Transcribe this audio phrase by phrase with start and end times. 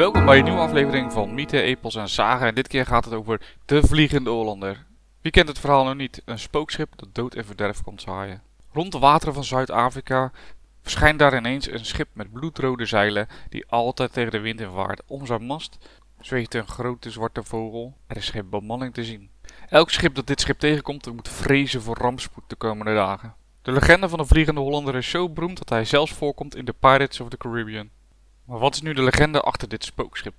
[0.00, 2.46] bij een nieuwe aflevering van Mythe, Epos en Zagen.
[2.46, 4.86] En dit keer gaat het over de Vliegende Hollander.
[5.20, 6.22] Wie kent het verhaal nog niet?
[6.24, 8.42] Een spookschip dat dood en verderf komt zaaien.
[8.72, 10.32] Rond de wateren van Zuid-Afrika
[10.82, 15.02] verschijnt daar ineens een schip met bloedrode zeilen die altijd tegen de wind in vaart.
[15.06, 15.78] Om zijn mast
[16.20, 17.96] zweeft een grote zwarte vogel.
[18.06, 19.30] Er is geen bemanning te zien.
[19.68, 23.34] Elk schip dat dit schip tegenkomt moet vrezen voor rampspoed de komende dagen.
[23.62, 26.74] De legende van de Vliegende Hollander is zo beroemd dat hij zelfs voorkomt in de
[26.80, 27.90] Pirates of the Caribbean.
[28.50, 30.34] Maar wat is nu de legende achter dit spookschip?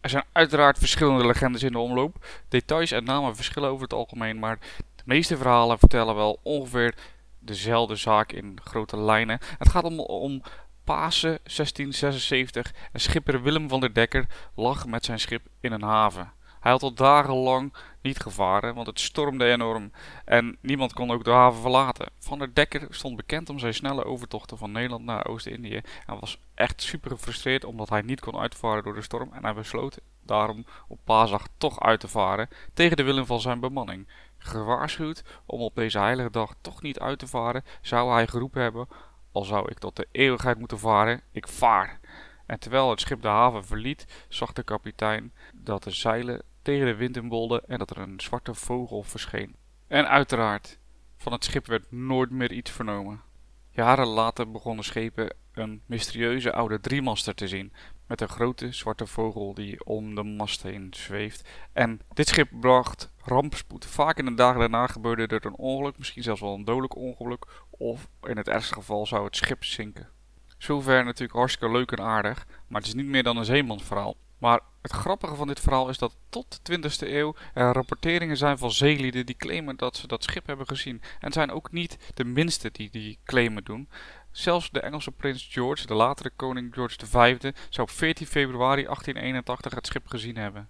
[0.00, 2.26] Er zijn uiteraard verschillende legendes in de omloop.
[2.48, 4.58] Details en namen verschillen over het algemeen, maar
[4.96, 6.94] de meeste verhalen vertellen wel ongeveer
[7.38, 9.38] dezelfde zaak in grote lijnen.
[9.58, 10.42] Het gaat om, om
[10.84, 16.32] Pasen 1676 en schipper Willem van der Dekker lag met zijn schip in een haven.
[16.68, 19.92] Hij had al dagenlang niet gevaren, want het stormde enorm
[20.24, 22.10] en niemand kon ook de haven verlaten.
[22.18, 26.40] Van der Dekker stond bekend om zijn snelle overtochten van Nederland naar Oost-Indië en was
[26.54, 30.64] echt super gefrustreerd omdat hij niet kon uitvaren door de storm en hij besloot daarom
[30.88, 34.08] op paasdag toch uit te varen tegen de willen van zijn bemanning.
[34.38, 38.88] Gewaarschuwd om op deze heilige dag toch niet uit te varen, zou hij geroepen hebben:
[39.32, 42.00] Al zou ik tot de eeuwigheid moeten varen, ik vaar.
[42.46, 46.94] En terwijl het schip de haven verliet, zag de kapitein dat de zeilen tegen de
[46.94, 49.56] wind inbolden en dat er een zwarte vogel verscheen.
[49.86, 50.78] En uiteraard,
[51.16, 53.20] van het schip werd nooit meer iets vernomen.
[53.70, 57.72] Jaren later begonnen schepen een mysterieuze oude driemaster te zien,
[58.06, 61.48] met een grote zwarte vogel die om de mast heen zweeft.
[61.72, 63.86] En dit schip bracht rampspoed.
[63.86, 67.46] Vaak in de dagen daarna gebeurde er een ongeluk, misschien zelfs wel een dodelijk ongeluk,
[67.70, 70.08] of in het ergste geval zou het schip zinken.
[70.58, 74.16] Zover natuurlijk hartstikke leuk en aardig, maar het is niet meer dan een zeemansverhaal.
[74.38, 78.58] Maar het grappige van dit verhaal is dat tot de 20e eeuw er rapporteringen zijn
[78.58, 81.02] van zeelieden die claimen dat ze dat schip hebben gezien.
[81.20, 83.88] En zijn ook niet de minste die die claimen doen.
[84.30, 89.74] Zelfs de Engelse prins George, de latere koning George V, zou op 14 februari 1881
[89.74, 90.68] het schip gezien hebben.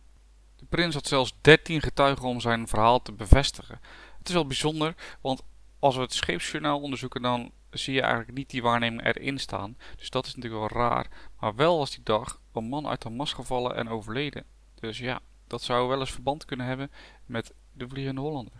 [0.56, 3.80] De prins had zelfs 13 getuigen om zijn verhaal te bevestigen.
[4.18, 5.42] Het is wel bijzonder, want
[5.78, 9.76] als we het scheepsjournaal onderzoeken, dan zie je eigenlijk niet die waarneming erin staan.
[9.96, 11.06] Dus dat is natuurlijk wel raar.
[11.40, 14.44] Maar wel was die dag een man uit de mast gevallen en overleden.
[14.74, 16.90] Dus ja, dat zou wel eens verband kunnen hebben
[17.26, 18.52] met de Vliegende Hollander.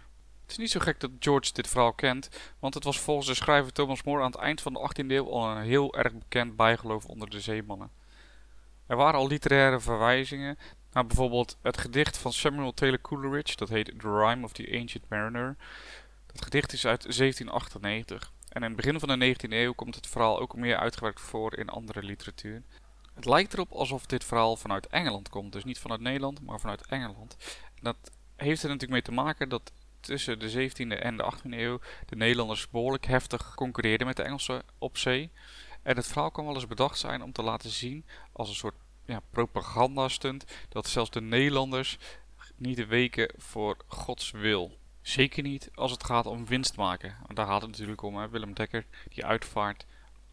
[0.43, 3.35] Het is niet zo gek dat George dit verhaal kent, want het was volgens de
[3.35, 6.57] schrijver Thomas More aan het eind van de 18e eeuw al een heel erg bekend
[6.57, 7.91] bijgeloof onder de zeemannen.
[8.87, 10.59] Er waren al literaire verwijzingen
[10.93, 15.09] naar bijvoorbeeld het gedicht van Samuel Taylor Coleridge, dat heet The Rime of the Ancient
[15.09, 15.57] Mariner.
[16.27, 20.07] Dat gedicht is uit 1798 en in het begin van de 19e eeuw komt het
[20.07, 22.63] verhaal ook meer uitgewerkt voor in andere literatuur.
[23.15, 25.53] Het lijkt erop alsof dit verhaal vanuit Engeland komt.
[25.53, 27.37] Dus niet vanuit Nederland, maar vanuit Engeland.
[27.75, 27.97] En dat
[28.37, 32.17] heeft er natuurlijk mee te maken dat tussen de 17e en de 18e eeuw de
[32.17, 35.31] Nederlanders behoorlijk heftig concurreerden met de Engelsen op zee.
[35.83, 38.77] En het verhaal kan wel eens bedacht zijn om te laten zien als een soort
[39.05, 41.99] ja, propagandastunt dat zelfs de Nederlanders
[42.57, 44.79] niet weken voor Gods wil.
[45.03, 47.17] Zeker niet als het gaat om winst maken.
[47.23, 48.17] Want daar gaat het natuurlijk om.
[48.17, 48.29] Hè?
[48.29, 49.87] Willem Dekker die uitvaart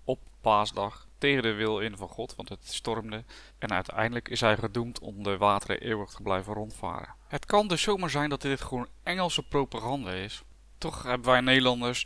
[0.04, 3.24] op paasdag tegen de wil in van God, want het stormde.
[3.58, 7.16] En uiteindelijk is hij gedoemd om de wateren eeuwig te blijven rondvaren.
[7.28, 10.44] Het kan dus zomaar zijn dat dit gewoon Engelse propaganda is.
[10.78, 12.06] Toch hebben wij Nederlanders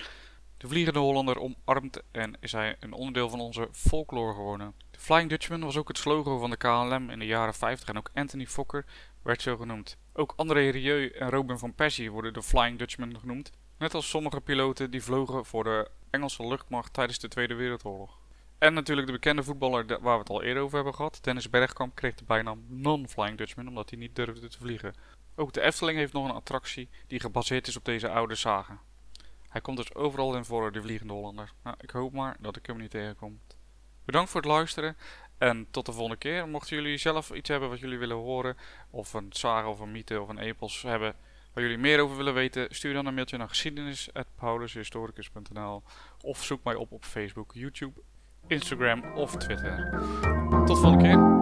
[0.59, 4.73] de Vliegende Hollander omarmd en is hij een onderdeel van onze folklore geworden.
[4.91, 7.97] De Flying Dutchman was ook het slogan van de KLM in de jaren 50 en
[7.97, 8.85] ook Anthony Fokker
[9.21, 9.97] werd zo genoemd.
[10.19, 13.51] Ook André Rieu en Robin van Persie worden de Flying Dutchman genoemd.
[13.77, 18.19] Net als sommige piloten die vlogen voor de Engelse luchtmacht tijdens de Tweede Wereldoorlog.
[18.57, 21.95] En natuurlijk de bekende voetballer waar we het al eerder over hebben gehad, Dennis Bergkamp,
[21.95, 24.95] kreeg de bijnaam Non-Flying Dutchman omdat hij niet durfde te vliegen.
[25.35, 28.79] Ook de Efteling heeft nog een attractie die gebaseerd is op deze oude zagen.
[29.49, 31.53] Hij komt dus overal in voor, de Vliegende Hollander.
[31.63, 33.39] Nou, ik hoop maar dat ik hem niet tegenkom.
[34.05, 34.97] Bedankt voor het luisteren
[35.39, 36.47] en tot de volgende keer.
[36.47, 38.57] Mochten jullie zelf iets hebben wat jullie willen horen,
[38.89, 41.15] of een zagen of een mythe of een epos hebben
[41.53, 45.83] waar jullie meer over willen weten, stuur dan een mailtje naar geschiedenis.paulushistoricus.nl
[46.21, 48.01] of zoek mij op op Facebook, YouTube,
[48.47, 49.89] Instagram of Twitter.
[50.49, 51.38] Tot de volgende keer.